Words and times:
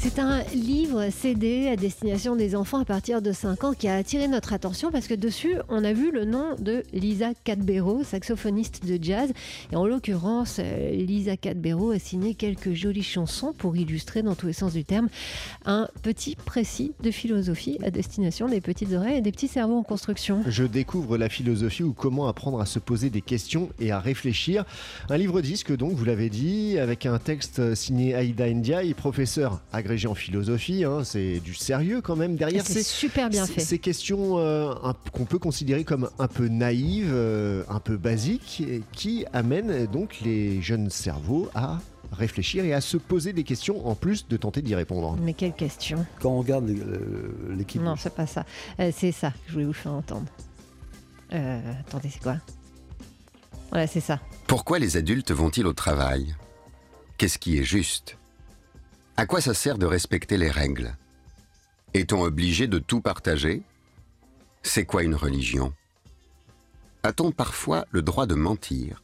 C'est 0.00 0.20
un 0.20 0.44
livre 0.54 1.10
CD 1.10 1.66
à 1.66 1.74
destination 1.74 2.36
des 2.36 2.54
enfants 2.54 2.78
à 2.78 2.84
partir 2.84 3.20
de 3.20 3.32
5 3.32 3.64
ans 3.64 3.72
qui 3.74 3.88
a 3.88 3.96
attiré 3.96 4.28
notre 4.28 4.52
attention 4.52 4.92
parce 4.92 5.08
que 5.08 5.14
dessus, 5.14 5.56
on 5.68 5.82
a 5.82 5.92
vu 5.92 6.12
le 6.12 6.24
nom 6.24 6.54
de 6.56 6.84
Lisa 6.92 7.30
Cadbero, 7.42 8.04
saxophoniste 8.04 8.86
de 8.86 8.96
jazz. 9.02 9.32
Et 9.72 9.76
en 9.76 9.88
l'occurrence, 9.88 10.60
euh, 10.60 10.92
Lisa 10.92 11.36
Cadbero 11.36 11.90
a 11.90 11.98
signé 11.98 12.34
quelques 12.34 12.74
jolies 12.74 13.02
chansons 13.02 13.52
pour 13.52 13.76
illustrer, 13.76 14.22
dans 14.22 14.36
tous 14.36 14.46
les 14.46 14.52
sens 14.52 14.72
du 14.72 14.84
terme, 14.84 15.08
un 15.66 15.88
petit 16.02 16.36
précis 16.36 16.92
de 17.02 17.10
philosophie 17.10 17.78
à 17.82 17.90
destination 17.90 18.48
des 18.48 18.60
petites 18.60 18.92
oreilles 18.92 19.18
et 19.18 19.20
des 19.20 19.32
petits 19.32 19.48
cerveaux 19.48 19.78
en 19.78 19.82
construction. 19.82 20.44
Je 20.46 20.62
découvre 20.62 21.18
la 21.18 21.28
philosophie 21.28 21.82
ou 21.82 21.92
comment 21.92 22.28
apprendre 22.28 22.60
à 22.60 22.66
se 22.66 22.78
poser 22.78 23.10
des 23.10 23.20
questions 23.20 23.68
et 23.80 23.90
à 23.90 23.98
réfléchir. 23.98 24.64
Un 25.10 25.16
livre 25.16 25.40
disque, 25.40 25.76
donc, 25.76 25.94
vous 25.94 26.04
l'avez 26.04 26.30
dit, 26.30 26.78
avec 26.78 27.04
un 27.04 27.18
texte 27.18 27.74
signé 27.74 28.14
Aïda 28.14 28.48
Ndiaye, 28.48 28.94
professeur 28.94 29.60
agrégé 29.72 29.88
en 30.06 30.14
philosophie, 30.14 30.84
hein, 30.84 31.02
c'est 31.04 31.40
du 31.40 31.54
sérieux 31.54 32.00
quand 32.00 32.16
même 32.16 32.36
derrière. 32.36 32.62
C'est 32.66 32.82
super 32.82 33.28
bien 33.30 33.46
fait. 33.46 33.60
Ces 33.60 33.78
questions 33.78 34.38
euh, 34.38 34.72
un- 34.82 34.94
qu'on 35.12 35.24
peut 35.24 35.38
considérer 35.38 35.84
comme 35.84 36.08
un 36.18 36.28
peu 36.28 36.48
naïves, 36.48 37.10
euh, 37.12 37.64
un 37.68 37.80
peu 37.80 37.96
basiques, 37.96 38.62
qui 38.92 39.24
amènent 39.32 39.86
donc 39.86 40.20
les 40.24 40.62
jeunes 40.62 40.90
cerveaux 40.90 41.48
à 41.54 41.80
réfléchir 42.12 42.64
et 42.64 42.72
à 42.72 42.80
se 42.80 42.96
poser 42.96 43.32
des 43.34 43.44
questions 43.44 43.86
en 43.86 43.94
plus 43.94 44.26
de 44.28 44.36
tenter 44.38 44.62
d'y 44.62 44.74
répondre. 44.74 45.16
Mais 45.20 45.34
quelle 45.34 45.52
question 45.52 46.06
Quand 46.20 46.30
on 46.30 46.38
regarde 46.38 46.68
le- 46.68 47.54
l'équipe, 47.54 47.82
Non, 47.82 47.96
c'est 47.96 48.14
pas 48.14 48.26
ça. 48.26 48.46
Euh, 48.80 48.90
c'est 48.96 49.12
ça 49.12 49.30
que 49.30 49.36
je 49.48 49.52
voulais 49.52 49.64
vous 49.66 49.72
faire 49.74 49.92
entendre. 49.92 50.26
Euh, 51.34 51.60
attendez, 51.80 52.08
c'est 52.10 52.22
quoi? 52.22 52.36
Voilà, 53.70 53.86
c'est 53.86 54.00
ça. 54.00 54.20
Pourquoi 54.46 54.78
les 54.78 54.96
adultes 54.96 55.30
vont-ils 55.30 55.66
au 55.66 55.74
travail? 55.74 56.34
Qu'est-ce 57.18 57.38
qui 57.38 57.58
est 57.58 57.64
juste? 57.64 58.16
À 59.18 59.26
quoi 59.26 59.40
ça 59.40 59.52
sert 59.52 59.78
de 59.78 59.84
respecter 59.86 60.36
les 60.36 60.48
règles? 60.50 60.94
Est-on 61.92 62.20
obligé 62.22 62.68
de 62.68 62.78
tout 62.78 63.00
partager? 63.00 63.62
C'est 64.62 64.84
quoi 64.84 65.02
une 65.02 65.16
religion? 65.16 65.72
A-t-on 67.02 67.32
parfois 67.32 67.84
le 67.90 68.00
droit 68.02 68.26
de 68.26 68.36
mentir? 68.36 69.02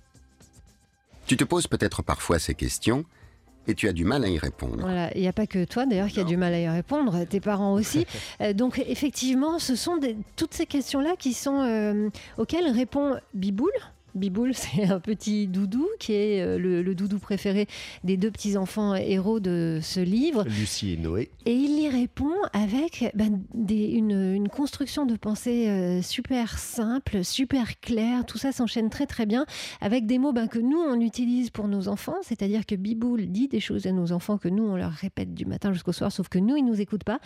Tu 1.27 1.37
te 1.37 1.43
poses 1.43 1.67
peut-être 1.67 2.03
parfois 2.03 2.39
ces 2.39 2.55
questions 2.55 3.05
et 3.67 3.75
tu 3.75 3.89
as 3.89 3.93
du 3.93 4.05
mal 4.05 4.23
à 4.23 4.29
y 4.29 4.39
répondre. 4.39 4.83
Voilà, 4.83 5.13
il 5.17 5.21
n'y 5.23 5.27
a 5.27 5.33
pas 5.33 5.49
que 5.49 5.65
toi 5.65 5.85
d'ailleurs 5.85 6.07
qui 6.09 6.21
a 6.21 6.25
du 6.25 6.37
mal 6.37 6.55
à 6.55 6.61
y 6.61 6.69
répondre, 6.69 7.25
tes 7.25 7.41
parents 7.41 7.73
aussi. 7.75 8.07
Euh, 8.41 8.53
donc 8.53 8.79
effectivement, 8.87 9.59
ce 9.59 9.75
sont 9.75 9.97
des- 9.97 10.17
toutes 10.37 10.55
ces 10.55 10.67
questions-là 10.67 11.17
qui 11.19 11.33
sont 11.35 11.61
euh, 11.63 12.09
auxquelles 12.39 12.71
répond 12.71 13.19
Biboul. 13.33 13.71
Biboul, 14.15 14.53
c'est 14.55 14.85
un 14.85 15.01
petit 15.01 15.47
doudou 15.47 15.87
qui 15.99 16.13
est 16.13 16.41
euh, 16.41 16.59
le, 16.59 16.83
le 16.83 16.95
doudou 16.95 17.19
préféré 17.19 17.67
des 18.05 18.17
deux 18.17 18.31
petits 18.31 18.57
enfants 18.57 18.95
héros 18.95 19.41
de 19.41 19.79
ce 19.83 20.01
livre. 20.01 20.45
Lucie 20.45 20.93
et 20.93 20.97
Noé. 20.97 21.31
Et 21.47 21.55
il 21.55 21.79
y 21.81 21.89
répond 21.89 22.33
avec 22.53 23.11
ben, 23.15 23.41
des- 23.55 23.87
une, 23.91 24.35
une 24.35 24.49
construction 24.49 25.07
de 25.07 25.17
pensée 25.17 25.69
euh, 25.69 26.03
super 26.03 26.59
simple, 26.59 27.25
super 27.25 27.81
claire. 27.81 28.25
Tout 28.27 28.39
ça 28.39 28.53
s'enchaîne 28.53 28.91
très 28.91 29.07
très 29.07 29.27
bien 29.27 29.47
avec 29.81 30.07
des 30.07 30.19
mots 30.19 30.33
ben, 30.33 30.47
que 30.47 30.59
nous 30.59 30.79
on 30.79 31.01
utilise 31.01 31.51
pour 31.51 31.69
nos 31.69 31.89
enfants. 31.89 32.17
C'est-à-dire 32.23 32.67
que 32.67 32.75
Biboul 32.75 33.27
dit 33.27 33.49
des 33.49 33.61
choses 33.61 33.87
à 33.87 33.93
nos 33.93 34.13
enfants 34.13 34.39
que 34.39 34.49
nous 34.49 34.65
on 34.65 34.77
leur 34.77 34.93
répète 34.93 35.35
du 35.35 35.45
matin 35.45 35.73
jusqu'au 35.73 35.93
soir, 35.93 36.13
sauf 36.13 36.29
que 36.29 36.39
nous 36.39 36.57
ils 36.57 36.65
nous 36.65 36.81
écoutent 36.81 37.05
pas. 37.05 37.19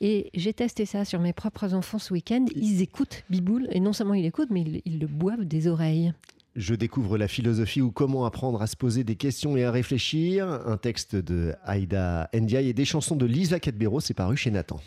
Et 0.00 0.30
j'ai 0.34 0.52
testé 0.52 0.86
ça 0.86 1.04
sur 1.04 1.20
mes 1.20 1.32
propres 1.32 1.74
enfants 1.74 1.98
ce 1.98 2.12
week-end. 2.12 2.44
Ils 2.54 2.82
écoutent 2.82 3.24
Biboul 3.30 3.66
et 3.70 3.80
non 3.80 3.92
seulement 3.92 4.14
ils 4.14 4.22
l'écoutent, 4.22 4.50
mais 4.50 4.62
ils, 4.62 4.82
ils 4.84 4.98
le 4.98 5.06
boivent 5.06 5.44
des 5.44 5.66
oreilles. 5.68 6.12
Je 6.56 6.74
découvre 6.74 7.18
la 7.18 7.28
philosophie 7.28 7.82
ou 7.82 7.90
comment 7.90 8.24
apprendre 8.24 8.62
à 8.62 8.66
se 8.66 8.76
poser 8.76 9.04
des 9.04 9.16
questions 9.16 9.56
et 9.58 9.64
à 9.64 9.70
réfléchir. 9.70 10.48
Un 10.48 10.78
texte 10.78 11.14
de 11.14 11.54
Aïda 11.64 12.30
Ndiaye 12.34 12.70
et 12.70 12.72
des 12.72 12.86
chansons 12.86 13.14
de 13.14 13.26
Lisa 13.26 13.60
Cadbero, 13.60 14.00
c'est 14.00 14.14
paru 14.14 14.36
chez 14.38 14.50
Nathan. 14.50 14.80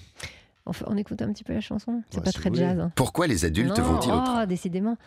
On, 0.66 0.74
fait- 0.74 0.86
on 0.88 0.98
écoute 0.98 1.22
un 1.22 1.32
petit 1.32 1.44
peu 1.44 1.54
la 1.54 1.62
chanson? 1.62 2.02
C'est 2.10 2.18
Ouais, 2.18 2.24
pas 2.24 2.32
si 2.32 2.38
très 2.38 2.52
jazz. 2.54 2.80
hein. 2.80 2.92
Pourquoi 2.96 3.28
les 3.28 3.46
adultes 3.46 3.80
vont-ils 3.80 4.12
au 4.12 4.16
oh, 4.42 4.46
décidément. 4.48 4.98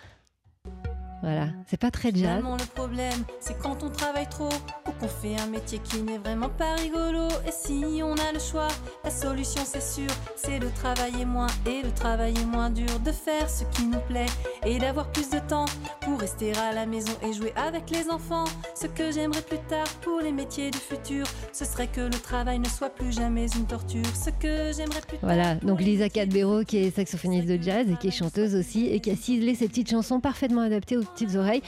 Voilà, 1.22 1.46
c'est 1.68 1.76
pas 1.76 1.92
très 1.92 2.10
jazz. 2.10 2.22
Finalement, 2.22 2.56
le 2.56 2.66
problème, 2.74 3.24
c'est 3.38 3.56
quand 3.56 3.84
on 3.84 3.90
travaille 3.90 4.28
trop 4.28 4.48
ou 4.88 4.90
qu'on 4.98 5.06
fait 5.06 5.36
un 5.40 5.46
métier 5.46 5.78
qui 5.78 6.02
n'est 6.02 6.18
vraiment 6.18 6.48
pas 6.48 6.74
rigolo. 6.74 7.28
Et 7.46 7.52
si 7.52 8.02
on 8.02 8.14
a 8.14 8.32
le 8.32 8.40
choix, 8.40 8.66
la 9.04 9.10
solution, 9.10 9.62
c'est 9.64 9.82
sûr, 9.82 10.10
c'est 10.34 10.58
de 10.58 10.68
travailler 10.74 11.24
moins 11.24 11.46
et 11.64 11.84
de 11.84 11.90
travailler 11.90 12.44
moins 12.44 12.70
dur, 12.70 12.98
de 13.04 13.12
faire 13.12 13.48
ce 13.48 13.62
qui 13.66 13.86
nous 13.86 14.00
plaît 14.08 14.26
et 14.66 14.78
d'avoir 14.80 15.12
plus 15.12 15.30
de 15.30 15.38
temps 15.38 15.66
pour 16.00 16.18
rester 16.18 16.52
à 16.56 16.72
la 16.72 16.86
maison 16.86 17.12
et 17.22 17.32
jouer 17.32 17.52
avec 17.54 17.88
les 17.90 18.10
enfants. 18.10 18.46
Ce 18.74 18.88
que 18.88 19.12
j'aimerais 19.12 19.42
plus 19.42 19.60
tard 19.68 19.86
pour 20.00 20.20
les 20.20 20.32
métiers 20.32 20.72
du 20.72 20.78
futur, 20.78 21.24
ce 21.52 21.64
serait 21.64 21.86
que 21.86 22.00
le 22.00 22.10
travail 22.10 22.58
ne 22.58 22.68
soit 22.68 22.90
plus 22.90 23.12
jamais 23.12 23.46
une 23.56 23.66
torture. 23.66 24.02
Ce 24.14 24.30
que 24.30 24.72
j'aimerais 24.76 25.02
plus 25.06 25.18
tard. 25.18 25.30
Voilà, 25.30 25.54
donc 25.54 25.80
Lisa 25.80 26.08
Cadbero 26.08 26.64
qui 26.64 26.78
est 26.78 26.90
saxophoniste 26.96 27.46
de 27.46 27.62
jazz 27.62 27.88
et 27.88 27.94
qui 27.96 28.08
est 28.08 28.10
chanteuse 28.10 28.56
aussi 28.56 28.88
et 28.88 28.98
qui 28.98 29.12
a 29.12 29.16
ciselé 29.16 29.54
ses 29.54 29.68
petites 29.68 29.90
chansons 29.90 30.18
parfaitement 30.18 30.62
adaptées 30.62 30.96
aux 30.96 31.11
petites 31.12 31.36
oreilles. 31.36 31.62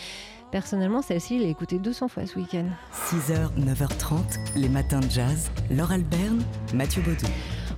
Personnellement, 0.51 1.03
celle-ci, 1.03 1.39
je 1.39 1.45
l'ai 1.45 1.51
écoutée 1.51 1.79
200 1.79 2.09
fois 2.09 2.27
ce 2.27 2.39
week-end. 2.39 2.67
6h, 3.11 3.51
9h30, 3.59 4.57
les 4.57 4.69
matins 4.69 5.01
de 5.01 5.11
jazz. 5.11 5.51
Laure 5.71 5.91
Alberne, 5.91 6.43
Mathieu 6.73 7.03
Baudou. 7.03 7.27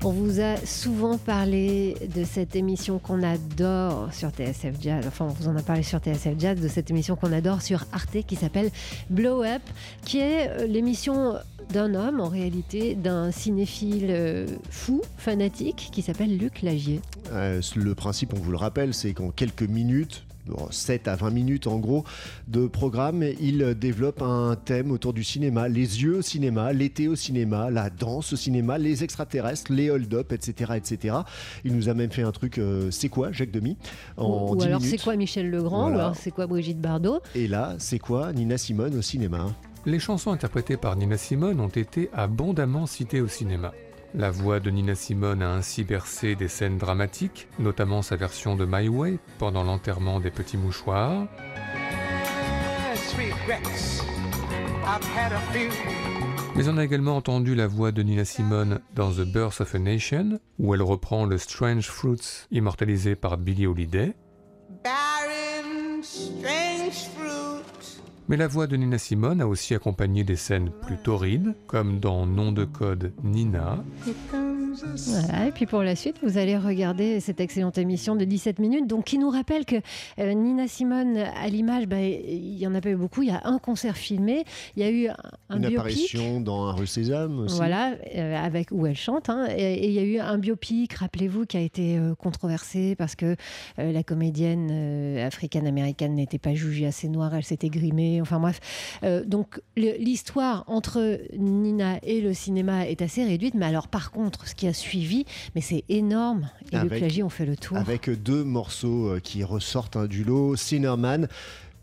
On 0.04 0.10
vous 0.10 0.40
a 0.40 0.56
souvent 0.58 1.16
parlé 1.16 1.96
de 2.14 2.22
cette 2.22 2.54
émission 2.54 2.98
qu'on 2.98 3.22
adore 3.22 4.12
sur 4.12 4.28
TSF 4.28 4.74
Jazz. 4.80 5.04
Enfin, 5.08 5.24
on 5.24 5.28
vous 5.28 5.48
en 5.48 5.56
a 5.56 5.62
parlé 5.62 5.82
sur 5.82 6.00
TSF 6.00 6.38
Jazz, 6.38 6.60
de 6.60 6.68
cette 6.68 6.90
émission 6.90 7.16
qu'on 7.16 7.32
adore 7.32 7.62
sur 7.62 7.84
Arte 7.92 8.18
qui 8.26 8.36
s'appelle 8.36 8.70
Blow 9.08 9.42
Up, 9.42 9.62
qui 10.04 10.18
est 10.18 10.48
euh, 10.50 10.66
l'émission 10.66 11.36
d'un 11.70 11.94
homme, 11.94 12.20
en 12.20 12.28
réalité, 12.28 12.94
d'un 12.94 13.32
cinéphile 13.32 14.08
euh, 14.10 14.46
fou, 14.70 15.00
fanatique, 15.16 15.88
qui 15.92 16.02
s'appelle 16.02 16.36
Luc 16.36 16.62
Lagier. 16.62 17.00
Euh, 17.32 17.60
le 17.74 17.94
principe, 17.94 18.34
on 18.34 18.38
vous 18.38 18.50
le 18.50 18.58
rappelle, 18.58 18.92
c'est 18.92 19.14
qu'en 19.14 19.30
quelques 19.30 19.62
minutes, 19.62 20.25
7 20.70 21.08
à 21.08 21.16
20 21.16 21.30
minutes 21.30 21.66
en 21.66 21.78
gros 21.78 22.04
de 22.48 22.66
programme, 22.66 23.24
il 23.40 23.74
développe 23.74 24.22
un 24.22 24.56
thème 24.56 24.90
autour 24.90 25.12
du 25.12 25.24
cinéma, 25.24 25.68
les 25.68 26.02
yeux 26.02 26.18
au 26.18 26.22
cinéma, 26.22 26.72
l'été 26.72 27.08
au 27.08 27.16
cinéma, 27.16 27.70
la 27.70 27.90
danse 27.90 28.32
au 28.32 28.36
cinéma, 28.36 28.78
les 28.78 29.04
extraterrestres, 29.04 29.72
les 29.72 29.90
hold-up, 29.90 30.32
etc., 30.32 30.72
etc. 30.76 31.16
Il 31.64 31.74
nous 31.74 31.88
a 31.88 31.94
même 31.94 32.10
fait 32.10 32.22
un 32.22 32.32
truc, 32.32 32.58
euh, 32.58 32.90
c'est 32.90 33.08
quoi, 33.08 33.32
Jacques 33.32 33.50
Demy 33.50 33.76
en 34.16 34.50
ou 34.50 34.56
10 34.56 34.66
alors, 34.66 34.80
c'est 34.82 34.98
quoi 34.98 35.16
Michel 35.16 35.50
Legrand 35.50 35.88
Voilà. 35.88 35.96
Ou 35.96 36.00
alors, 36.00 36.16
c'est 36.16 36.30
quoi 36.30 36.46
Brigitte 36.46 36.80
Bardot 36.80 37.20
Et 37.34 37.48
là, 37.48 37.74
c'est 37.78 37.98
quoi 37.98 38.32
Nina 38.32 38.58
Simone 38.58 38.96
au 38.96 39.02
cinéma 39.02 39.46
Les 39.84 39.98
chansons 39.98 40.32
interprétées 40.32 40.76
par 40.76 40.96
Nina 40.96 41.16
Simone 41.16 41.60
ont 41.60 41.68
été 41.68 42.10
abondamment 42.12 42.86
citées 42.86 43.20
au 43.20 43.28
cinéma. 43.28 43.72
La 44.16 44.30
voix 44.30 44.60
de 44.60 44.70
Nina 44.70 44.94
Simone 44.94 45.42
a 45.42 45.50
ainsi 45.50 45.84
bercé 45.84 46.36
des 46.36 46.48
scènes 46.48 46.78
dramatiques, 46.78 47.48
notamment 47.58 48.00
sa 48.00 48.16
version 48.16 48.56
de 48.56 48.64
My 48.64 48.88
Way 48.88 49.18
pendant 49.38 49.62
l'enterrement 49.62 50.20
des 50.20 50.30
petits 50.30 50.56
mouchoirs, 50.56 51.26
mais 56.56 56.68
on 56.68 56.78
a 56.78 56.84
également 56.84 57.16
entendu 57.16 57.54
la 57.54 57.66
voix 57.66 57.92
de 57.92 58.02
Nina 58.02 58.24
Simone 58.24 58.80
dans 58.94 59.12
The 59.12 59.26
Birth 59.26 59.60
of 59.60 59.74
a 59.74 59.78
Nation, 59.78 60.40
où 60.58 60.74
elle 60.74 60.82
reprend 60.82 61.26
le 61.26 61.36
Strange 61.36 61.88
Fruits 61.88 62.46
immortalisé 62.50 63.16
par 63.16 63.36
Billie 63.36 63.66
Holiday, 63.66 64.14
Barren, 64.82 66.02
strange 66.02 66.40
fruit. 66.42 66.65
Mais 68.28 68.36
la 68.36 68.48
voix 68.48 68.66
de 68.66 68.76
Nina 68.76 68.98
Simone 68.98 69.40
a 69.40 69.46
aussi 69.46 69.74
accompagné 69.74 70.24
des 70.24 70.36
scènes 70.36 70.70
plus 70.70 70.96
torrides, 70.96 71.54
comme 71.66 72.00
dans 72.00 72.26
Nom 72.26 72.52
de 72.52 72.64
code 72.64 73.12
Nina, 73.22 73.84
Voilà, 74.84 75.46
et 75.48 75.52
puis 75.52 75.66
pour 75.66 75.82
la 75.82 75.96
suite, 75.96 76.16
vous 76.22 76.38
allez 76.38 76.56
regarder 76.56 77.20
cette 77.20 77.40
excellente 77.40 77.78
émission 77.78 78.16
de 78.16 78.24
17 78.24 78.58
minutes, 78.58 78.86
donc 78.86 79.04
qui 79.04 79.18
nous 79.18 79.30
rappelle 79.30 79.64
que 79.64 79.76
euh, 80.18 80.32
Nina 80.34 80.68
Simone, 80.68 81.16
à 81.16 81.48
l'image, 81.48 81.86
bah, 81.86 82.00
il 82.02 82.58
y 82.58 82.66
en 82.66 82.74
a 82.74 82.80
pas 82.80 82.90
eu 82.90 82.96
beaucoup. 82.96 83.22
Il 83.22 83.28
y 83.28 83.32
a 83.32 83.40
un 83.44 83.58
concert 83.58 83.96
filmé, 83.96 84.44
il 84.76 84.82
y 84.82 84.86
a 84.86 84.90
eu 84.90 85.08
un, 85.08 85.16
un 85.50 85.56
Une 85.56 85.60
biopic. 85.62 85.78
apparition 85.78 86.40
dans 86.40 86.66
Un 86.66 86.72
rue 86.72 86.86
Sésame 86.86 87.38
aussi. 87.40 87.56
Voilà, 87.56 87.94
euh, 88.14 88.36
avec 88.36 88.68
où 88.70 88.86
elle 88.86 88.96
chante. 88.96 89.30
hein. 89.30 89.46
et 89.56 89.86
il 89.88 89.92
y 89.92 89.98
a 89.98 90.02
eu 90.02 90.18
un 90.18 90.38
biopic, 90.38 90.92
rappelez-vous, 90.94 91.46
qui 91.46 91.56
a 91.56 91.60
été 91.60 91.96
euh, 91.98 92.14
controversé 92.14 92.94
parce 92.96 93.14
que 93.16 93.36
euh, 93.78 93.92
la 93.92 94.02
comédienne 94.02 95.18
africaine-américaine 95.18 96.14
n'était 96.14 96.38
pas 96.38 96.54
jugée 96.54 96.86
assez 96.86 97.08
noire, 97.08 97.34
elle 97.34 97.44
s'était 97.44 97.68
grimée. 97.68 98.20
Enfin 98.20 98.38
bref. 98.40 98.60
Donc 99.26 99.60
l'histoire 99.76 100.64
entre 100.66 101.20
Nina 101.36 101.98
et 102.02 102.20
le 102.20 102.34
cinéma 102.34 102.86
est 102.88 103.02
assez 103.02 103.24
réduite, 103.24 103.54
mais 103.54 103.66
alors 103.66 103.88
par 103.88 104.10
contre, 104.10 104.46
ce 104.48 104.54
qui 104.54 104.65
a 104.66 104.72
suivi, 104.72 105.24
mais 105.54 105.60
c'est 105.60 105.84
énorme. 105.88 106.48
Et 106.72 106.76
le 106.76 106.82
Avec- 106.82 106.98
plagiat, 106.98 107.24
on 107.24 107.28
fait 107.30 107.46
le 107.46 107.56
tour. 107.56 107.76
avec 107.76 108.10
deux 108.22 108.44
morceaux 108.44 109.08
euh, 109.08 109.20
qui 109.20 109.44
ressortent 109.44 109.96
hein, 109.96 110.06
du 110.06 110.24
lot. 110.24 110.56
Sinnerman. 110.56 111.28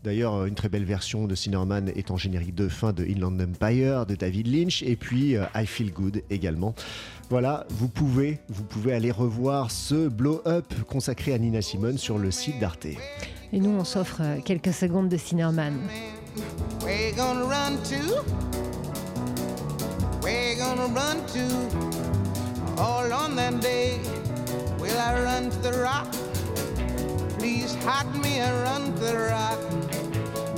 D'ailleurs, 0.02 0.44
une 0.44 0.54
très 0.54 0.68
belle 0.68 0.84
version 0.84 1.26
de 1.26 1.34
Sinnerman 1.34 1.88
est 1.96 2.10
en 2.10 2.18
générique 2.18 2.54
de 2.54 2.68
fin 2.68 2.92
de 2.92 3.02
Inland 3.04 3.40
Empire 3.40 4.04
de 4.04 4.14
David 4.14 4.48
Lynch 4.48 4.82
et 4.82 4.96
puis 4.96 5.34
euh, 5.34 5.44
I 5.54 5.64
Feel 5.66 5.92
Good 5.92 6.22
également. 6.28 6.74
Voilà, 7.30 7.66
vous 7.70 7.88
pouvez, 7.88 8.38
vous 8.50 8.64
pouvez 8.64 8.92
aller 8.92 9.10
revoir 9.10 9.70
ce 9.70 10.08
blow 10.08 10.42
up 10.46 10.66
consacré 10.88 11.32
à 11.32 11.38
Nina 11.38 11.62
Simone 11.62 11.96
sur 11.96 12.18
le 12.18 12.30
site 12.30 12.58
d'Arte. 12.60 12.84
Et 13.54 13.60
nous, 13.60 13.70
on 13.70 13.84
s'offre 13.84 14.18
euh, 14.20 14.36
quelques 14.44 14.74
secondes 14.74 15.08
de 15.08 15.16
Cinéman. 15.16 15.54
Man 15.54 15.78
Where 16.82 17.08
you 17.08 17.16
gonna 17.16 17.44
run 17.46 17.76
to? 17.84 17.94
You 20.26 20.56
gonna 20.58 20.86
run 20.94 21.16
to? 21.32 22.23
All 22.76 23.12
on 23.12 23.36
that 23.36 23.60
day, 23.60 24.00
will 24.78 24.98
I 24.98 25.22
run 25.22 25.50
to 25.50 25.58
the 25.58 25.78
rock? 25.78 26.10
Please 27.38 27.74
hide 27.84 28.12
me 28.16 28.38
and 28.38 28.62
run 28.62 28.94
to 28.94 29.00
the 29.00 29.18
rock. 29.30 29.58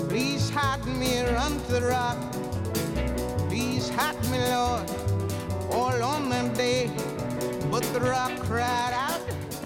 Please 0.08 0.48
hide 0.48 0.86
me 0.86 1.18
and 1.18 1.34
run 1.34 1.60
to 1.66 1.72
the 1.72 1.82
rock. 1.82 2.16
Please 3.50 3.90
hide 3.90 4.18
me, 4.30 4.38
Lord, 4.38 4.90
all 5.70 6.02
on 6.02 6.30
that 6.30 6.54
day. 6.54 6.90
But 7.70 7.82
the 7.92 8.00
rock 8.00 8.32
cried 8.40 8.94
out. 8.94 9.06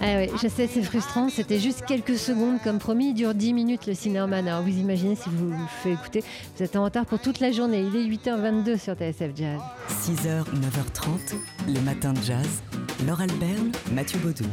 Ah 0.03 0.15
ouais, 0.15 0.31
je 0.41 0.47
sais, 0.47 0.65
c'est 0.65 0.81
frustrant. 0.81 1.29
C'était 1.29 1.59
juste 1.59 1.85
quelques 1.85 2.17
secondes, 2.17 2.59
comme 2.63 2.79
promis. 2.79 3.09
Il 3.09 3.13
dure 3.13 3.35
10 3.35 3.53
minutes 3.53 3.85
le 3.85 3.93
cinéma. 3.93 4.37
Alors 4.37 4.63
vous 4.63 4.75
imaginez, 4.75 5.15
si 5.15 5.29
vous 5.29 5.51
le 5.51 5.67
faites 5.83 5.93
écouter, 5.93 6.23
vous 6.55 6.63
êtes 6.63 6.75
en 6.75 6.83
retard 6.83 7.05
pour 7.05 7.19
toute 7.19 7.39
la 7.39 7.51
journée. 7.51 7.81
Il 7.81 7.95
est 7.95 8.17
8h22 8.17 8.79
sur 8.79 8.95
TSF 8.95 9.35
Jazz. 9.35 9.61
6h, 9.89 10.43
9h30, 10.45 11.35
les 11.67 11.81
matins 11.81 12.13
de 12.13 12.21
jazz. 12.21 12.63
Laure 13.05 13.21
Alberne, 13.21 13.71
Mathieu 13.91 14.17
Baudou. 14.19 14.45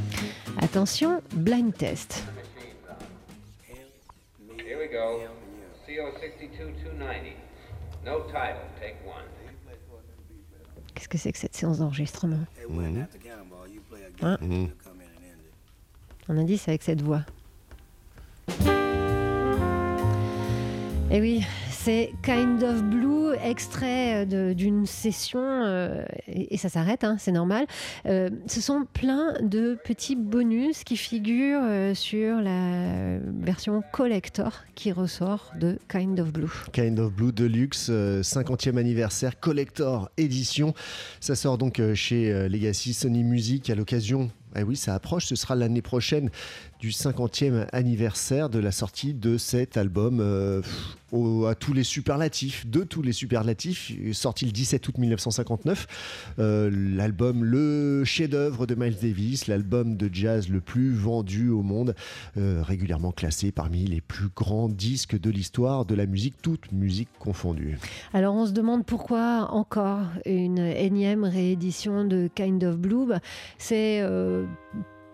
Attention, 0.60 1.22
blind 1.32 1.74
test. 1.74 2.24
Here 4.58 4.78
we 4.78 4.90
go. 4.90 5.22
CO 5.86 6.10
62-290. 6.18 7.32
No 8.04 8.20
title. 8.26 8.60
Take 8.78 8.96
one. 9.06 9.24
Qu'est-ce 10.94 11.08
que 11.08 11.16
c'est 11.16 11.32
que 11.32 11.38
cette 11.38 11.56
séance 11.56 11.78
d'enregistrement? 11.78 12.44
Hein? 14.20 14.36
Dit 16.30 16.56
c'est 16.58 16.70
avec 16.70 16.82
cette 16.82 17.02
voix. 17.02 17.22
Et 21.10 21.20
oui, 21.22 21.42
c'est 21.70 22.12
Kind 22.22 22.62
of 22.62 22.82
Blue, 22.84 23.32
extrait 23.42 24.26
de- 24.26 24.52
d'une 24.52 24.84
session, 24.84 25.40
euh, 25.42 26.04
et, 26.26 26.58
ça 26.58 26.68
s'arrête, 26.68 27.02
hein, 27.02 27.16
c'est 27.18 27.32
normal. 27.32 27.66
Euh, 28.04 28.28
ce 28.46 28.60
sont 28.60 28.84
plein 28.92 29.32
de 29.42 29.78
petits 29.86 30.16
bonus 30.16 30.84
qui 30.84 30.98
figurent 30.98 31.62
euh, 31.62 31.94
sur 31.94 32.42
la 32.42 33.18
version 33.40 33.82
collector 33.90 34.64
qui 34.74 34.92
ressort 34.92 35.50
de 35.58 35.78
Kind 35.88 36.20
of 36.20 36.30
Blue. 36.30 36.52
Kind 36.72 36.98
of 36.98 37.10
Blue 37.14 37.32
Deluxe, 37.32 37.86
euh, 37.88 38.20
50e 38.22 38.76
anniversaire, 38.76 39.40
collector 39.40 40.10
édition. 40.18 40.74
Ça 41.20 41.34
sort 41.34 41.56
donc 41.56 41.80
euh, 41.80 41.94
chez 41.94 42.30
euh, 42.30 42.48
Legacy 42.50 42.92
Sony 42.92 43.24
Music 43.24 43.70
à 43.70 43.74
l'occasion. 43.74 44.30
Eh 44.56 44.62
oui, 44.62 44.76
ça 44.76 44.94
approche, 44.94 45.26
ce 45.26 45.36
sera 45.36 45.54
l'année 45.54 45.82
prochaine 45.82 46.30
du 46.78 46.90
50e 46.90 47.66
anniversaire 47.72 48.48
de 48.48 48.58
la 48.58 48.70
sortie 48.70 49.12
de 49.12 49.36
cet 49.36 49.76
album 49.76 50.20
euh, 50.20 50.62
à 51.48 51.54
tous 51.54 51.72
les 51.72 51.82
superlatifs, 51.82 52.66
de 52.66 52.84
tous 52.84 53.02
les 53.02 53.12
superlatifs, 53.12 53.92
sorti 54.12 54.44
le 54.44 54.52
17 54.52 54.86
août 54.86 54.98
1959. 54.98 56.34
Euh, 56.38 56.70
l'album, 56.72 57.44
le 57.44 58.04
chef-d'œuvre 58.04 58.66
de 58.66 58.74
Miles 58.76 58.98
Davis, 59.00 59.48
l'album 59.48 59.96
de 59.96 60.08
jazz 60.12 60.48
le 60.48 60.60
plus 60.60 60.94
vendu 60.94 61.48
au 61.48 61.62
monde, 61.62 61.94
euh, 62.36 62.62
régulièrement 62.62 63.10
classé 63.10 63.50
parmi 63.50 63.84
les 63.84 64.00
plus 64.00 64.28
grands 64.34 64.68
disques 64.68 65.18
de 65.18 65.30
l'histoire 65.30 65.84
de 65.84 65.94
la 65.94 66.06
musique, 66.06 66.40
toute 66.42 66.70
musique 66.72 67.08
confondue. 67.18 67.78
Alors 68.12 68.34
on 68.34 68.46
se 68.46 68.52
demande 68.52 68.86
pourquoi 68.86 69.48
encore 69.50 70.06
une 70.26 70.58
énième 70.58 71.24
réédition 71.24 72.04
de 72.04 72.28
Kind 72.34 72.62
of 72.62 72.76
Blue. 72.76 73.06
Bah, 73.06 73.20
C'est 73.58 74.02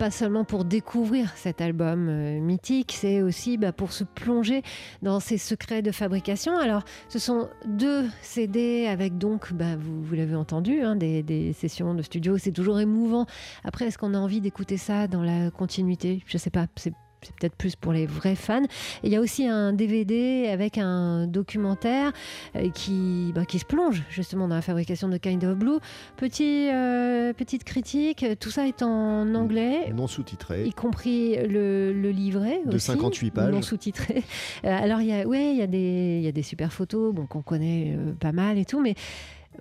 pas 0.04 0.10
seulement 0.10 0.44
pour 0.44 0.66
découvrir 0.66 1.32
cet 1.34 1.62
album 1.62 2.10
euh, 2.10 2.38
mythique, 2.38 2.94
c'est 2.94 3.22
aussi 3.22 3.56
bah, 3.56 3.72
pour 3.72 3.90
se 3.90 4.04
plonger 4.04 4.62
dans 5.00 5.18
ses 5.18 5.38
secrets 5.38 5.80
de 5.80 5.92
fabrication. 5.92 6.58
Alors 6.58 6.82
ce 7.08 7.18
sont 7.18 7.48
deux 7.64 8.04
CD 8.20 8.86
avec 8.86 9.16
donc, 9.16 9.54
bah, 9.54 9.76
vous, 9.78 10.14
l'avez 10.14 10.34
entendu, 10.34 10.82
hein, 10.82 10.94
des, 10.94 11.54
sessions 11.54 11.94
de 11.94 12.02
studio. 12.02 12.36
C'est 12.36 12.52
toujours 12.52 12.80
émouvant. 12.80 13.24
Après, 13.64 13.86
est-ce 13.86 13.96
qu'on 13.96 14.12
a 14.12 14.18
envie 14.18 14.42
d'écouter 14.42 14.76
ça 14.76 15.08
dans 15.08 15.22
la 15.22 15.50
continuité? 15.50 16.22
Je 16.26 16.36
sais 16.36 16.50
pas. 16.50 16.66
C'est 16.76 16.92
c'est 17.24 17.34
peut-être 17.36 17.56
plus 17.56 17.76
pour 17.76 17.92
les 17.92 18.06
vrais 18.06 18.34
fans. 18.36 18.62
Et 18.62 19.06
il 19.08 19.10
y 19.12 19.16
a 19.16 19.20
aussi 19.20 19.46
un 19.46 19.72
DVD 19.72 20.48
avec 20.52 20.78
un 20.78 21.26
documentaire 21.26 22.12
euh, 22.56 22.70
qui, 22.70 23.32
bah, 23.34 23.44
qui 23.44 23.58
se 23.58 23.64
plonge 23.64 24.02
justement 24.10 24.48
dans 24.48 24.54
la 24.54 24.62
fabrication 24.62 25.08
de 25.08 25.16
Kind 25.16 25.44
of 25.44 25.56
Blue. 25.56 25.78
Petit, 26.16 26.68
euh, 26.72 27.32
petite 27.32 27.64
critique, 27.64 28.24
tout 28.40 28.50
ça 28.50 28.66
est 28.66 28.82
en 28.82 29.34
anglais. 29.34 29.90
Non 29.94 30.06
sous-titré. 30.06 30.66
Y 30.66 30.72
compris 30.72 31.36
le, 31.36 31.92
le 31.92 32.10
livret 32.10 32.60
De 32.66 32.76
aussi, 32.76 32.86
58 32.86 33.30
pages. 33.30 33.52
non 33.52 33.62
sous-titré. 33.62 34.22
Euh, 34.64 34.68
alors 34.82 35.00
il 35.00 35.08
y 35.08 35.12
a, 35.12 35.26
ouais, 35.26 35.50
il 35.52 35.56
y 35.56 35.62
a 35.62 35.66
des, 35.66 36.18
il 36.20 36.24
y 36.24 36.28
a 36.28 36.32
des 36.32 36.42
super 36.42 36.72
photos, 36.72 37.14
bon 37.14 37.26
qu'on 37.26 37.42
connaît 37.42 37.94
euh, 37.96 38.12
pas 38.12 38.32
mal 38.32 38.58
et 38.58 38.64
tout, 38.64 38.80
mais 38.80 38.94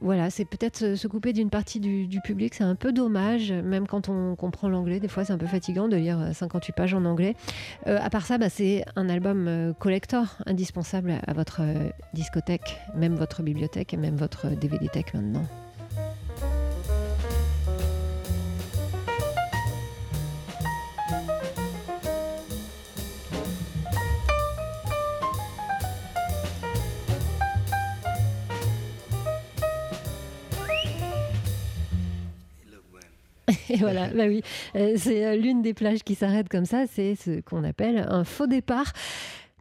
voilà, 0.01 0.29
c'est 0.29 0.45
peut-être 0.45 0.95
se- 0.95 1.07
couper 1.07 1.33
d'une 1.33 1.49
partie 1.49 1.79
du, 1.79 2.19
public, 2.23 2.53
c'est 2.55 2.63
un 2.63 2.75
peu 2.75 2.91
dommage, 2.91 3.51
même 3.51 3.87
quand 3.87 4.09
on 4.09 4.35
comprend 4.35 4.69
l'anglais. 4.69 4.99
Des 4.99 5.07
fois, 5.07 5.25
c'est 5.25 5.33
un 5.33 5.37
peu 5.37 5.47
fatigant 5.47 5.87
de 5.87 5.95
lire 5.95 6.19
euh, 6.19 6.33
58 6.33 6.73
pages 6.73 6.93
en 6.93 7.05
anglais. 7.05 7.35
Euh, 7.87 7.99
à 8.01 8.09
part 8.09 8.25
ça, 8.25 8.37
bah, 8.37 8.49
c'est 8.49 8.83
un 8.95 9.09
album 9.09 9.47
euh, 9.47 9.73
collector 9.73 10.37
indispensable 10.45 11.13
à 11.25 11.33
votre 11.33 11.61
euh, 11.61 11.89
discothèque, 12.13 12.77
même 12.95 13.15
votre 13.15 13.43
bibliothèque 13.43 13.93
et 13.93 13.97
même 13.97 14.15
votre 14.15 14.47
DVD 14.49 14.87
tech 14.87 15.13
maintenant. 15.13 15.45
Et 33.73 33.77
voilà, 33.77 34.07
bah 34.15 34.25
oui, 34.27 34.41
Euh, 34.75 34.93
c'est 34.97 35.25
euh, 35.25 35.35
l'une 35.35 35.61
des 35.61 35.73
plages 35.73 36.03
qui 36.03 36.15
s'arrête 36.15 36.47
comme 36.49 36.65
ça, 36.65 36.85
c'est 36.91 37.15
ce 37.15 37.41
qu'on 37.41 37.63
appelle 37.63 38.05
un 38.07 38.23
faux 38.23 38.47
départ. 38.47 38.93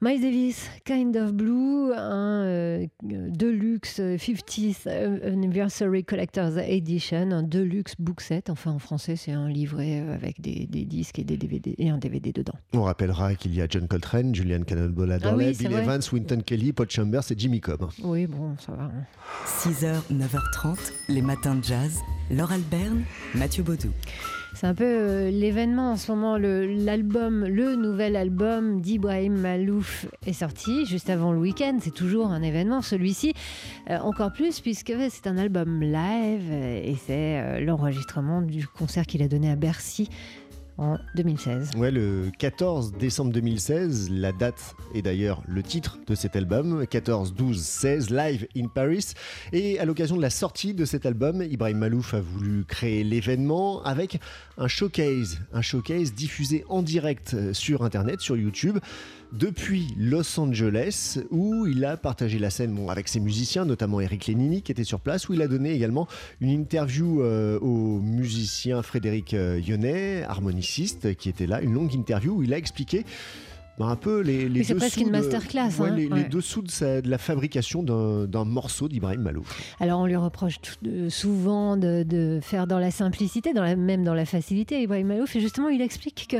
Miles 0.05 0.21
Davis, 0.21 0.69
Kind 0.85 1.17
of 1.17 1.33
Blue, 1.33 1.93
un 1.95 2.43
euh, 2.45 2.87
Deluxe 3.05 4.01
50th 4.01 4.89
Anniversary 5.25 6.03
Collector's 6.03 6.57
Edition, 6.57 7.31
un 7.31 7.45
Deluxe 7.45 7.95
book 8.01 8.21
set. 8.21 8.51
Enfin, 8.51 8.73
en 8.73 8.81
français, 8.81 9.15
c'est 9.15 9.31
un 9.31 9.49
livret 9.49 10.01
euh, 10.01 10.13
avec 10.13 10.41
des, 10.41 10.67
des 10.67 10.85
disques 10.85 11.21
et 11.21 11.25
des 11.25 11.37
DVD 11.37 11.77
et 11.79 11.89
un 11.89 11.99
DVD 11.99 12.33
dedans. 12.33 12.55
On 12.73 12.83
rappellera 12.83 13.37
qu'il 13.37 13.55
y 13.55 13.63
a 13.63 13.67
John 13.71 13.87
Coltrane, 13.87 14.35
Julian 14.35 14.65
Cannonball 14.65 15.13
Ah 15.13 15.19
oui, 15.19 15.25
Adderley, 15.29 15.55
c'est 15.55 15.63
Bill 15.69 15.73
vrai. 15.73 15.83
Evans, 15.85 16.01
Winton 16.13 16.41
Kelly, 16.45 16.73
Paul 16.73 16.91
Chambers 16.91 17.31
et 17.31 17.35
Jimmy 17.39 17.61
Cobb. 17.61 17.85
Oui, 18.03 18.27
bon, 18.27 18.57
ça 18.59 18.73
va. 18.73 18.85
hein. 18.85 19.05
6h, 19.47 20.01
9h30, 20.13 20.93
les 21.11 21.23
matins 21.23 21.55
de 21.55 21.63
jazz. 21.63 22.01
Laure 22.29 22.51
Alberne, 22.51 23.05
Mathieu 23.37 23.63
Baudou. 23.63 23.91
C'est 24.55 24.67
un 24.67 24.75
peu 24.75 24.85
euh, 24.85 25.31
l'événement 25.31 25.93
en 25.93 25.97
ce 25.97 26.13
moment. 26.13 26.37
L'album, 26.37 27.47
le 27.47 27.75
nouvel 27.75 28.17
album 28.17 28.81
d'Ibrahim 28.81 29.35
Malouf 29.35 30.07
est 30.27 30.35
sorti 30.35 30.85
juste 30.87 31.11
avant 31.11 31.33
le 31.33 31.39
week-end. 31.39 31.79
C'est 31.81 31.95
toujours 31.95 32.27
un 32.27 32.43
événement, 32.43 32.83
celui-ci. 32.83 33.33
Euh, 33.91 33.99
encore 33.99 34.33
plus 34.33 34.61
puisque 34.61 34.93
c'est 35.11 35.27
un 35.27 35.39
album 35.39 35.81
live 35.81 36.53
et 36.53 36.97
c'est 37.07 37.41
euh, 37.41 37.61
l'enregistrement 37.61 38.43
du 38.43 38.67
concert 38.67 39.07
qu'il 39.07 39.23
a 39.23 39.29
donné 39.29 39.51
à 39.51 39.57
Bercy 39.57 40.09
en 40.79 40.99
2016. 41.15 41.71
Ouais, 41.77 41.91
le 41.91 42.31
14 42.39 42.93
décembre 42.93 43.33
2016, 43.33 44.11
la 44.11 44.33
date 44.33 44.75
est 44.95 45.03
d'ailleurs 45.03 45.43
le 45.47 45.63
titre 45.63 45.99
de 46.07 46.15
cet 46.15 46.37
album, 46.37 46.87
14, 46.87 47.35
12, 47.35 47.61
16, 47.61 48.11
Live 48.11 48.47
in 48.57 48.67
Paris. 48.69 49.13
Et 49.53 49.79
à 49.79 49.85
l'occasion 49.85 50.17
de 50.17 50.23
la 50.23 50.31
sortie 50.31 50.75
de 50.75 50.85
cet 50.85 51.07
album, 51.07 51.43
Ibrahim 51.43 51.79
Malouf 51.79 52.15
a 52.15 52.21
voulu 52.21 52.65
créer 52.65 53.05
l'événement 53.05 53.83
avec 53.85 54.21
un 54.59 54.69
showcase, 54.69 55.41
un 55.53 55.63
showcase 55.63 56.15
diffusé 56.15 56.65
en 56.69 56.83
direct 56.83 57.35
euh, 57.35 57.53
sur 57.53 57.83
Internet, 57.83 58.21
sur 58.21 58.37
YouTube, 58.37 58.79
depuis 59.33 59.95
Los 59.99 60.39
Angeles, 60.39 61.19
où 61.31 61.67
il 61.67 61.85
a 61.85 61.97
partagé 61.97 62.39
la 62.39 62.51
scène 62.51 62.79
avec 62.89 63.09
ses 63.09 63.19
musiciens, 63.19 63.65
notamment 63.65 64.01
Eric 64.01 64.27
Lénini 64.27 64.63
qui 64.63 64.73
était 64.73 64.85
sur 64.85 65.01
place, 65.01 65.29
où 65.29 65.35
il 65.35 65.43
a 65.43 65.49
donné 65.49 65.73
également 65.73 66.07
une 66.41 66.51
interview 66.51 67.23
euh, 67.23 67.59
au 67.61 68.01
musicien 68.01 68.83
Frédéric 68.83 69.35
euh, 69.35 69.61
Yonnet, 69.65 70.23
harmoniciste, 70.25 71.15
qui 71.17 71.29
était 71.29 71.47
là, 71.47 71.63
une 71.63 71.73
longue 71.73 71.95
interview 71.95 72.35
où 72.35 72.43
il 72.43 72.53
a 72.53 72.59
expliqué 72.59 73.05
bah, 73.79 73.87
un 73.87 73.97
peu 73.97 74.21
les, 74.21 74.63
c'est 74.65 74.75
presque 74.75 74.99
une 74.99 75.07
de- 75.07 75.13
masterclass, 75.13 75.71
ouais, 75.81 75.89
hein, 75.89 75.97
les, 75.97 76.25
dessous 76.25 76.63
de, 76.63 76.71
sa- 76.71 77.01
de 77.01 77.09
la 77.09 77.19
fabrication 77.19 77.83
d'un 77.83 78.45
morceau 78.45 78.89
d'Ibrahim 78.89 79.23
Malouf. 79.23 79.75
Alors 79.81 80.01
on 80.01 80.07
lui 80.07 80.17
reproche 80.17 80.61
tout- 80.61 80.75
euh, 80.87 81.09
souvent 81.11 81.77
de, 81.77 82.03
de 82.03 82.39
faire 82.43 82.67
dans 82.67 82.79
la 82.79 82.91
simplicité, 82.91 83.53
dans 83.55 83.63
la, 83.63 83.75
même 83.75 84.05
dans 84.05 84.15
la 84.15 84.25
facilité. 84.27 84.83
Ibrahim 84.83 85.07
Malouf, 85.09 85.35
et 85.37 85.41
justement, 85.41 85.69
il 85.69 85.81
explique 85.81 86.27
que 86.29 86.37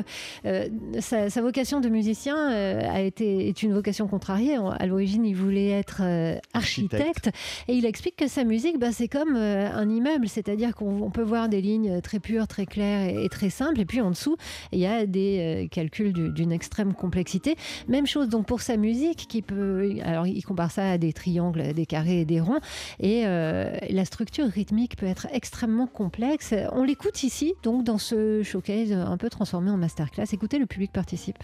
euh, 0.47 0.69
sa, 1.01 1.31
sa 1.31 1.41
vocation 1.41 1.81
de 1.81 1.89
musicien 1.89 2.37
euh, 2.53 2.81
a 2.91 3.01
été 3.01 3.49
est 3.49 3.63
une 3.63 3.73
vocation 3.73 4.07
contrariée. 4.09 4.57
À 4.79 4.87
l'origine, 4.87 5.25
il 5.25 5.35
voulait 5.35 5.71
être 5.71 6.03
euh, 6.03 6.37
architecte, 6.53 7.31
et 7.67 7.75
il 7.75 7.87
explique 7.87 8.17
que 8.17 8.29
sa 8.29 8.45
musique, 8.45 8.79
bah, 8.79 8.93
c'est 8.93 9.09
comme 9.09 9.37
un 9.37 9.89
immeuble, 9.89 10.29
c'est-à-dire 10.29 10.75
qu'on 10.75 11.01
on 11.03 11.11
peut 11.11 11.23
voir 11.23 11.49
des 11.49 11.61
lignes 11.63 12.01
très 12.03 12.21
pures, 12.21 12.47
très 12.47 12.67
claires 12.67 13.09
et, 13.09 13.25
et 13.25 13.29
très 13.29 13.51
simples, 13.51 13.81
et 13.81 13.85
puis 13.87 14.01
en 14.01 14.11
dessous, 14.11 14.37
il 14.73 14.79
y 14.81 14.87
a 14.87 15.07
des 15.07 15.69
calculs 15.71 16.13
du- 16.13 16.29
d'une 16.31 16.53
extrême 16.53 16.93
complexité 16.93 17.32
complexité. 17.33 17.57
Même 17.89 18.07
chose 18.07 18.29
donc 18.29 18.47
pour 18.47 18.61
sa 18.61 18.77
musique, 18.77 19.27
qui 19.29 19.43
peut, 19.43 19.97
alors 20.03 20.27
il 20.27 20.43
compare 20.45 20.71
ça 20.71 20.93
à 20.93 20.99
des 20.99 21.13
triangles, 21.13 21.73
des 21.73 21.87
carrés 21.87 22.21
et 22.21 22.25
des 22.25 22.41
ronds, 22.41 22.61
et 23.01 23.27
euh, 23.27 23.77
la 23.91 24.05
structure 24.05 24.47
rythmique 24.47 24.97
peut 24.97 25.07
être 25.07 25.27
extrêmement 25.33 25.87
complexe. 25.87 26.55
On 26.73 26.85
l'écoute 26.85 27.23
ici, 27.23 27.55
donc 27.63 27.85
dans 27.85 27.99
ce 27.99 28.43
showcase 28.43 28.93
un 28.93 29.17
peu 29.17 29.31
transformé 29.31 29.71
en 29.71 29.77
masterclass. 29.77 30.27
Écoutez, 30.33 30.59
le 30.59 30.67
public 30.67 30.93
participe. 30.93 31.39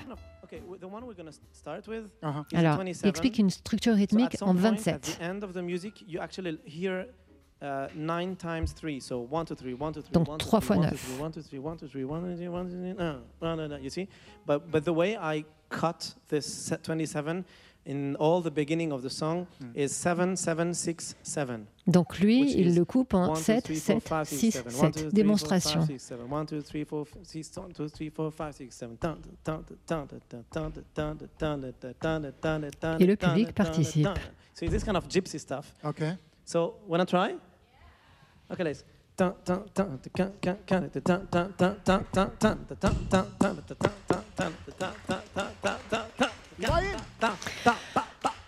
With 0.66 0.80
Uh-huh. 2.23 2.45
Alors, 2.54 2.78
27. 2.78 3.04
il 3.04 3.09
explique 3.09 3.38
une 3.38 3.50
structure 3.50 3.95
rythmique 3.95 4.37
en 4.40 4.54
point, 4.54 4.64
At 4.64 4.71
27. 4.71 5.18
9 7.61 8.37
times 8.37 8.73
3, 8.73 9.00
so 9.00 9.19
1, 9.19 9.47
2, 9.47 9.55
3, 9.55 9.75
1, 9.75 9.93
2, 9.95 10.03
3, 10.03 10.25
3, 11.88 12.05
1, 12.05 13.83
you 13.83 13.91
see? 13.91 14.09
But, 14.47 14.71
but 14.71 14.85
the 14.85 14.93
way 14.93 15.17
I 15.17 15.45
cut 15.69 16.15
this 16.29 16.73
27 16.83 17.45
in 17.85 18.17
all 18.17 18.41
the 18.43 18.50
beginning 18.50 18.93
of 18.93 19.03
the 19.03 19.11
song 19.11 19.47
is 19.75 19.95
7, 19.97 20.37
7, 20.37 20.75
6, 20.75 21.15
7. 21.23 21.67
Donc 21.87 22.21
lui, 22.21 22.53
il 22.53 22.75
le 22.75 22.85
coupe 22.85 23.15
en 23.15 23.35
7, 23.35 23.75
7, 23.75 24.25
6, 24.25 24.62
7. 24.69 25.09
Démonstration. 25.12 25.87
Et 33.00 33.07
le 33.07 33.17
public 33.17 33.55
participe. 33.55 34.09
So 34.55 34.67
this 34.67 34.85
kind 34.85 34.97
of 34.97 35.09
gypsy 35.09 35.38
stuff. 35.38 35.73
Okay. 35.85 36.17
So, 36.45 36.75
wanna 36.87 37.07
try? 37.07 37.37
Arcalès. 38.50 38.85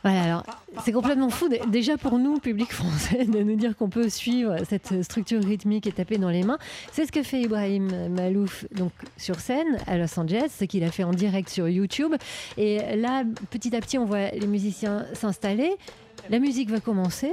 Voilà, 0.03 0.23
alors 0.23 0.45
c'est 0.85 0.93
complètement 0.93 1.29
fou 1.29 1.49
déjà 1.69 1.99
pour 1.99 2.19
nous, 2.19 2.39
public 2.39 2.73
français, 2.73 3.25
de 3.25 3.43
nous 3.43 3.57
dire 3.57 3.77
qu'on 3.77 3.91
peut 3.91 4.09
suivre 4.09 4.57
cette 4.69 5.03
structure 5.03 5.43
rythmique 5.43 5.87
et 5.87 5.93
taper 5.93 6.17
dans 6.17 6.31
les 6.31 6.43
mains. 6.43 6.59
C'est 6.93 7.05
ce 7.05 7.13
que 7.13 7.23
fait 7.23 7.43
Ibrahim 7.43 8.09
Malouf 8.09 8.65
sur 9.17 9.41
scène 9.41 9.79
à 9.87 9.99
Los 9.99 10.19
Angeles, 10.19 10.53
ce 10.59 10.65
qu'il 10.65 10.85
a 10.85 10.91
fait 10.91 11.05
en 11.05 11.13
direct 11.13 11.49
sur 11.51 11.69
YouTube. 11.69 12.15
Et 12.57 12.97
là, 12.97 13.25
petit 13.51 13.75
à 13.77 13.81
petit, 13.81 13.99
on 13.99 14.05
voit 14.05 14.31
les 14.31 14.47
musiciens 14.47 15.05
s'installer, 15.13 15.77
la 16.31 16.39
musique 16.39 16.71
va 16.71 16.81
commencer. 16.81 17.33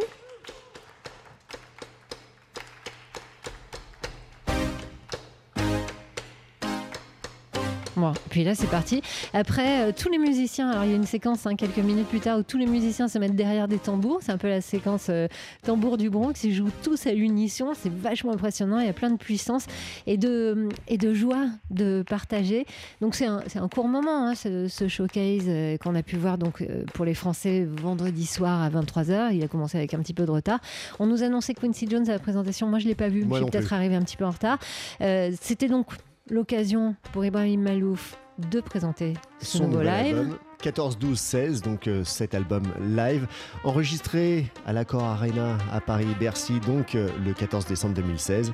Bon, 7.97 8.13
puis 8.29 8.43
là 8.43 8.53
c'est 8.53 8.67
parti. 8.69 9.01
Après, 9.33 9.87
euh, 9.89 9.91
tous 9.91 10.09
les 10.09 10.19
musiciens, 10.19 10.69
alors 10.69 10.83
il 10.83 10.91
y 10.91 10.93
a 10.93 10.95
une 10.95 11.05
séquence 11.07 11.47
hein, 11.47 11.55
quelques 11.55 11.79
minutes 11.79 12.07
plus 12.07 12.19
tard 12.19 12.37
où 12.37 12.43
tous 12.43 12.59
les 12.59 12.67
musiciens 12.67 13.07
se 13.07 13.17
mettent 13.17 13.35
derrière 13.35 13.67
des 13.67 13.79
tambours. 13.79 14.19
C'est 14.21 14.31
un 14.31 14.37
peu 14.37 14.47
la 14.49 14.61
séquence 14.61 15.07
euh, 15.09 15.27
tambour 15.63 15.97
du 15.97 16.11
Bronx. 16.11 16.33
Ils 16.43 16.53
jouent 16.53 16.69
tous 16.83 17.07
à 17.07 17.11
l'unisson. 17.11 17.71
C'est 17.73 17.91
vachement 17.91 18.33
impressionnant. 18.33 18.79
Il 18.79 18.85
y 18.85 18.89
a 18.89 18.93
plein 18.93 19.09
de 19.09 19.17
puissance 19.17 19.65
et 20.05 20.17
de, 20.17 20.69
et 20.87 20.99
de 20.99 21.13
joie 21.15 21.47
de 21.71 22.03
partager. 22.07 22.67
Donc 23.01 23.15
c'est 23.15 23.25
un, 23.25 23.41
un 23.55 23.67
court 23.67 23.87
moment, 23.87 24.27
hein, 24.27 24.35
ce, 24.35 24.67
ce 24.67 24.87
showcase 24.87 25.45
euh, 25.47 25.77
qu'on 25.77 25.95
a 25.95 26.03
pu 26.03 26.17
voir 26.17 26.37
donc, 26.37 26.61
euh, 26.61 26.83
pour 26.93 27.03
les 27.03 27.15
Français 27.15 27.65
vendredi 27.65 28.27
soir 28.27 28.61
à 28.61 28.69
23h. 28.69 29.33
Il 29.33 29.43
a 29.43 29.47
commencé 29.47 29.75
avec 29.75 29.95
un 29.95 29.99
petit 29.99 30.13
peu 30.13 30.27
de 30.27 30.31
retard. 30.31 30.59
On 30.99 31.07
nous 31.07 31.23
annonçait 31.23 31.55
Quincy 31.55 31.87
Jones 31.89 32.07
à 32.09 32.13
la 32.13 32.19
présentation. 32.19 32.67
Moi 32.67 32.77
je 32.77 32.83
ne 32.85 32.89
l'ai 32.89 32.95
pas 32.95 33.09
vu. 33.09 33.25
Moi 33.25 33.39
Je 33.39 33.43
suis 33.43 33.51
peut-être 33.51 33.73
arrivé 33.73 33.95
un 33.95 34.03
petit 34.03 34.17
peu 34.17 34.25
en 34.25 34.31
retard. 34.31 34.59
Euh, 35.01 35.31
C'était 35.41 35.67
donc 35.67 35.87
l'occasion 36.29 36.95
pour 37.11 37.25
Ibrahim 37.25 37.61
Malouf 37.61 38.17
de 38.37 38.61
présenter 38.61 39.13
son, 39.39 39.63
nouveau 39.65 39.79
nouvel 39.79 40.05
live. 40.05 40.17
album, 40.17 40.37
14, 40.61 40.97
12, 40.99 41.19
16, 41.19 41.61
donc 41.61 41.87
euh, 41.87 42.03
cet 42.03 42.35
album 42.35 42.63
live, 42.81 43.27
enregistré 43.63 44.51
à 44.65 44.73
l'Accor 44.73 45.03
Arena 45.03 45.57
à 45.71 45.81
Paris-Bercy, 45.81 46.59
donc 46.59 46.95
euh, 46.95 47.09
le 47.25 47.33
14 47.33 47.65
décembre 47.65 47.95
2016. 47.95 48.51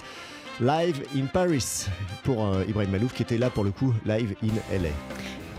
Live 0.61 1.03
in 1.15 1.25
Paris 1.25 1.87
pour 2.23 2.45
euh, 2.45 2.63
Ibrahim 2.67 2.91
Malouf 2.91 3.13
qui 3.13 3.23
était 3.23 3.39
là 3.39 3.49
pour 3.49 3.63
le 3.63 3.71
coup 3.71 3.91
live 4.05 4.35
in 4.43 4.53
LA. 4.71 4.89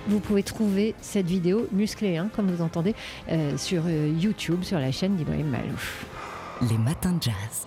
Vous 0.07 0.21
pouvez 0.21 0.43
trouver 0.43 0.95
cette 1.01 1.27
vidéo 1.27 1.67
musclée, 1.73 2.17
hein, 2.17 2.29
comme 2.35 2.51
vous 2.51 2.63
entendez, 2.63 2.95
euh, 3.31 3.57
sur 3.57 3.83
euh, 3.87 4.13
YouTube, 4.21 4.63
sur 4.63 4.79
la 4.79 4.93
chaîne 4.93 5.17
d'Ibrahim 5.17 5.49
Malouf. 5.49 6.07
Les 6.71 6.79
matins 6.79 7.13
de 7.13 7.23
jazz. 7.23 7.67